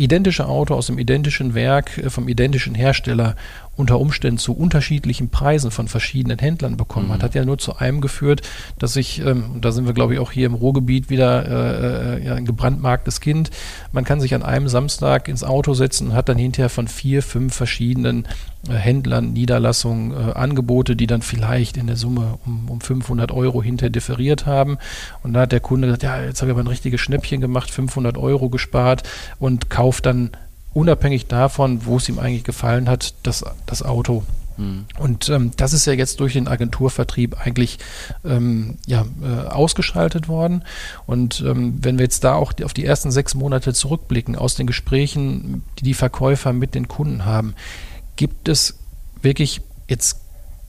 [0.00, 3.36] identische Auto aus dem identischen Werk, äh, vom identischen Hersteller
[3.80, 7.14] unter Umständen zu unterschiedlichen Preisen von verschiedenen Händlern bekommen mhm.
[7.14, 8.42] hat, hat ja nur zu einem geführt,
[8.78, 12.16] dass ich, ähm, und da sind wir glaube ich auch hier im Ruhrgebiet wieder äh,
[12.18, 13.50] äh, ja, ein gebrandmarktes Kind,
[13.92, 17.22] man kann sich an einem Samstag ins Auto setzen und hat dann hinterher von vier,
[17.22, 18.26] fünf verschiedenen
[18.68, 23.62] äh, Händlern, Niederlassungen, äh, Angebote, die dann vielleicht in der Summe um, um 500 Euro
[23.62, 24.76] hinterher differiert haben.
[25.22, 27.70] Und da hat der Kunde gesagt, ja, jetzt habe ich aber ein richtiges Schnäppchen gemacht,
[27.70, 30.30] 500 Euro gespart und kauft dann
[30.72, 34.24] unabhängig davon, wo es ihm eigentlich gefallen hat, das, das Auto.
[34.56, 34.84] Mhm.
[34.98, 37.78] Und ähm, das ist ja jetzt durch den Agenturvertrieb eigentlich
[38.24, 40.64] ähm, ja, äh, ausgeschaltet worden.
[41.06, 44.54] Und ähm, wenn wir jetzt da auch die, auf die ersten sechs Monate zurückblicken, aus
[44.54, 47.54] den Gesprächen, die die Verkäufer mit den Kunden haben,
[48.16, 48.78] gibt es
[49.22, 50.18] wirklich jetzt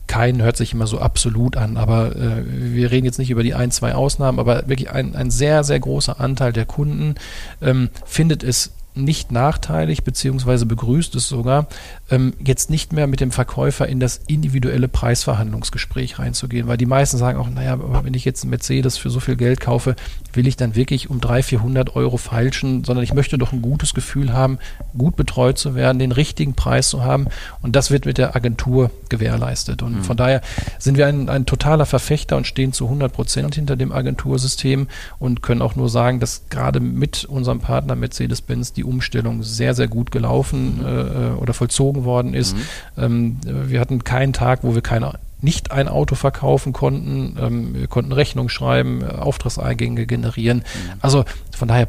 [0.08, 3.54] keinen hört sich immer so absolut an, aber äh, wir reden jetzt nicht über die
[3.54, 7.14] ein, zwei Ausnahmen, aber wirklich ein, ein sehr, sehr großer Anteil der Kunden
[7.62, 11.66] ähm, findet es nicht nachteilig, beziehungsweise begrüßt es sogar,
[12.10, 17.16] ähm, jetzt nicht mehr mit dem Verkäufer in das individuelle Preisverhandlungsgespräch reinzugehen, weil die meisten
[17.16, 19.96] sagen auch, naja, aber wenn ich jetzt einen Mercedes für so viel Geld kaufe,
[20.34, 23.94] will ich dann wirklich um 300, 400 Euro feilschen, sondern ich möchte doch ein gutes
[23.94, 24.58] Gefühl haben,
[24.96, 27.28] gut betreut zu werden, den richtigen Preis zu haben
[27.62, 29.82] und das wird mit der Agentur gewährleistet.
[29.82, 30.02] Und mhm.
[30.02, 30.42] von daher
[30.78, 35.42] sind wir ein, ein totaler Verfechter und stehen zu 100 Prozent hinter dem Agentursystem und
[35.42, 40.10] können auch nur sagen, dass gerade mit unserem Partner Mercedes-Benz die Umstellung sehr, sehr gut
[40.10, 40.86] gelaufen mhm.
[40.86, 42.56] äh, oder vollzogen worden ist.
[42.56, 42.62] Mhm.
[42.98, 47.36] Ähm, wir hatten keinen Tag, wo wir keine nicht ein Auto verkaufen konnten.
[47.40, 50.58] Ähm, wir konnten Rechnung schreiben, Auftragseingänge generieren.
[50.58, 50.92] Mhm.
[51.00, 51.86] Also von daher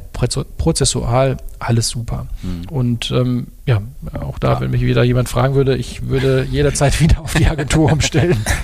[0.57, 2.27] prozessual alles super.
[2.41, 2.69] Mhm.
[2.69, 3.81] Und ähm, ja,
[4.19, 4.61] auch da, ja.
[4.61, 8.37] wenn mich wieder jemand fragen würde, ich würde jederzeit wieder auf die Agentur umstellen.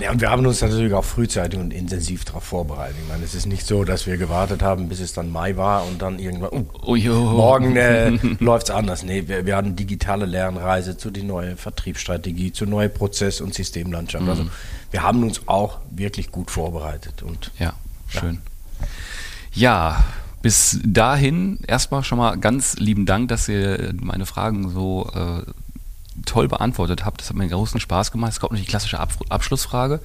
[0.00, 2.94] Ja, und wir haben uns natürlich auch frühzeitig und intensiv darauf vorbereitet.
[3.02, 5.84] Ich meine, es ist nicht so, dass wir gewartet haben, bis es dann Mai war
[5.86, 9.02] und dann irgendwann, oh, oh, morgen äh, läuft es anders.
[9.02, 14.22] Nee, wir, wir hatten digitale Lernreise zu die neue Vertriebsstrategie, zur neue Prozess- und Systemlandschaft.
[14.22, 14.30] Mhm.
[14.30, 14.44] Also
[14.92, 17.24] wir haben uns auch wirklich gut vorbereitet.
[17.24, 17.72] Und, ja,
[18.06, 18.38] schön.
[19.52, 20.04] ja, ja
[20.48, 25.42] bis dahin erstmal schon mal ganz lieben Dank, dass ihr meine Fragen so äh,
[26.24, 27.20] toll beantwortet habt.
[27.20, 28.32] Das hat mir großen Spaß gemacht.
[28.32, 30.00] Es kommt noch die klassische Ab Abschlussfrage.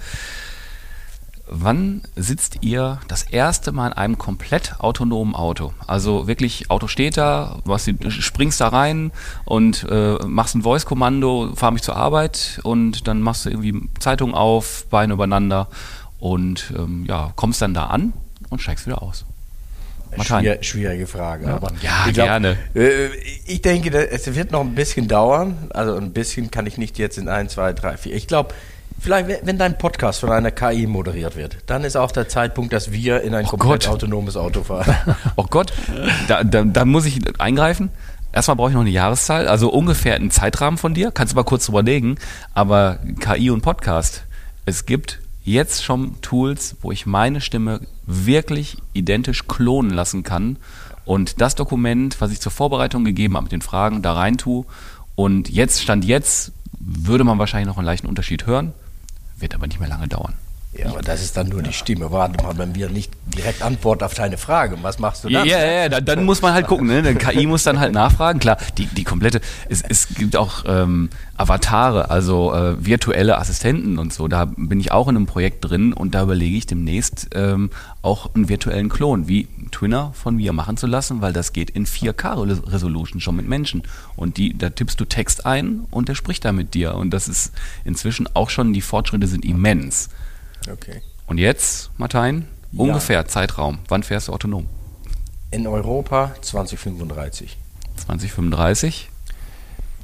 [1.47, 5.71] Wann sitzt ihr das erste Mal in einem komplett autonomen Auto?
[5.87, 9.13] Also wirklich, Auto steht da, was, springst da rein
[9.45, 14.33] und äh, machst ein Voice-Kommando, fahr mich zur Arbeit und dann machst du irgendwie Zeitung
[14.33, 15.69] auf, Beine übereinander
[16.19, 18.11] und ähm, ja, kommst dann da an
[18.49, 19.23] und steigst wieder aus.
[20.21, 21.47] Schwier schwierige Frage.
[21.47, 22.57] Ja, aber ja glaub, gerne.
[22.75, 23.07] Äh,
[23.45, 25.69] ich denke, es wird noch ein bisschen dauern.
[25.73, 28.15] Also ein bisschen kann ich nicht jetzt in ein, zwei, drei, vier.
[28.15, 28.53] Ich glaube,
[28.99, 32.91] vielleicht, wenn dein Podcast von einer KI moderiert wird, dann ist auch der Zeitpunkt, dass
[32.91, 33.95] wir in ein oh komplett Gott.
[33.95, 34.95] autonomes Auto fahren.
[35.35, 35.73] Oh Gott,
[36.27, 37.89] da, da, da muss ich eingreifen.
[38.31, 41.11] Erstmal brauche ich noch eine Jahreszahl, also ungefähr einen Zeitrahmen von dir.
[41.11, 42.17] Kannst du mal kurz drüber legen.
[42.53, 44.23] Aber KI und Podcast,
[44.65, 50.57] es gibt jetzt schon Tools, wo ich meine Stimme wirklich identisch klonen lassen kann
[51.05, 54.65] und das Dokument, was ich zur Vorbereitung gegeben habe mit den Fragen, da rein tue.
[55.15, 58.73] Und jetzt, Stand jetzt, würde man wahrscheinlich noch einen leichten Unterschied hören,
[59.37, 60.33] wird aber nicht mehr lange dauern.
[60.75, 62.11] Ja, aber das ist dann nur die Stimme.
[62.11, 64.77] Warte mal, wenn wir nicht direkt Antwort auf deine Frage.
[64.81, 65.43] Was machst du da?
[65.43, 66.87] Ja, ja, ja, dann, dann muss man halt gucken.
[66.87, 67.03] Ne?
[67.03, 68.39] Die KI muss dann halt nachfragen.
[68.39, 74.13] Klar, die, die komplette, es, es gibt auch ähm, Avatare, also äh, virtuelle Assistenten und
[74.13, 74.27] so.
[74.27, 77.69] Da bin ich auch in einem Projekt drin und da überlege ich demnächst ähm,
[78.01, 81.85] auch einen virtuellen Klon wie Twinner von mir machen zu lassen, weil das geht in
[81.85, 83.83] 4K-Resolution schon mit Menschen.
[84.15, 86.95] Und die, da tippst du Text ein und der spricht da mit dir.
[86.95, 87.51] Und das ist
[87.85, 90.09] inzwischen auch schon, die Fortschritte sind immens.
[90.71, 91.01] Okay.
[91.27, 92.45] Und jetzt, Martin,
[92.75, 93.25] ungefähr ja.
[93.25, 93.79] Zeitraum.
[93.87, 94.67] Wann fährst du autonom?
[95.51, 97.57] In Europa 2035.
[97.97, 99.09] 2035?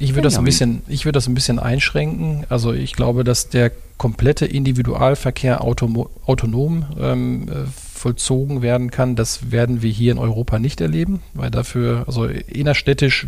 [0.01, 2.45] Ich würde das ein bisschen, ich würde das ein bisschen einschränken.
[2.47, 9.17] Also ich glaube, dass der komplette Individualverkehr autonom ähm, äh, vollzogen werden kann.
[9.17, 13.27] Das werden wir hier in Europa nicht erleben, weil dafür, also innerstädtisch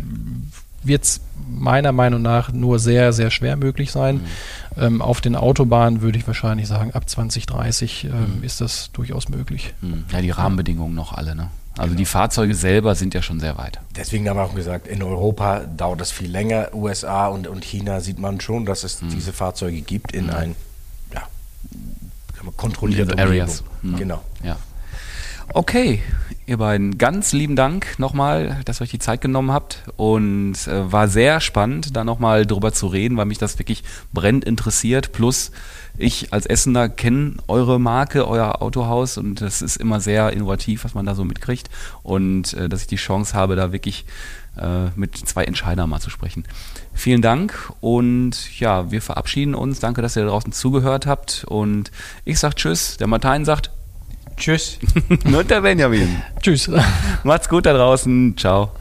[0.82, 4.16] wird es meiner Meinung nach nur sehr, sehr schwer möglich sein.
[4.16, 4.82] Mhm.
[4.82, 8.44] Ähm, auf den Autobahnen würde ich wahrscheinlich sagen, ab 2030 ähm, mhm.
[8.44, 9.74] ist das durchaus möglich.
[9.80, 10.04] Mhm.
[10.12, 11.50] Ja, die Rahmenbedingungen noch alle, ne?
[11.78, 11.98] Also genau.
[11.98, 13.80] die Fahrzeuge selber sind ja schon sehr weit.
[13.96, 16.68] Deswegen haben wir auch gesagt, in Europa dauert das viel länger.
[16.74, 19.08] USA und, und China sieht man schon, dass es mhm.
[19.08, 20.30] diese Fahrzeuge gibt in mhm.
[20.30, 20.56] ein
[21.14, 21.22] ja,
[22.58, 23.64] kontrollierte Areas.
[23.80, 23.96] Mhm.
[23.96, 24.22] Genau.
[24.44, 24.58] Ja.
[25.54, 26.02] Okay,
[26.46, 30.90] ihr beiden, ganz lieben Dank nochmal, dass ihr euch die Zeit genommen habt und äh,
[30.92, 35.12] war sehr spannend, da nochmal drüber zu reden, weil mich das wirklich brennend interessiert.
[35.12, 35.52] Plus
[35.96, 40.94] ich als Essener kenne eure Marke, euer Autohaus und das ist immer sehr innovativ, was
[40.94, 41.70] man da so mitkriegt
[42.02, 44.04] und äh, dass ich die Chance habe, da wirklich
[44.56, 46.44] äh, mit zwei Entscheidern mal zu sprechen.
[46.92, 49.80] Vielen Dank und ja, wir verabschieden uns.
[49.80, 51.90] Danke, dass ihr da draußen zugehört habt und
[52.24, 52.96] ich sage Tschüss.
[52.96, 53.70] Der Martin sagt
[54.36, 54.78] Tschüss.
[55.24, 56.22] Und der Benjamin.
[56.40, 56.70] Tschüss.
[57.24, 58.36] Macht's gut da draußen.
[58.36, 58.72] Ciao.